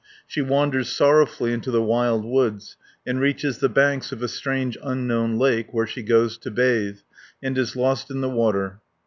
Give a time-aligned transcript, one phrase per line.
[0.25, 5.37] She wanders sorrowfully into the wild woods, and reaches the banks of a strange unknown
[5.37, 6.97] lake, where she goes to bathe,
[7.43, 8.81] and is lost in the water (255 370).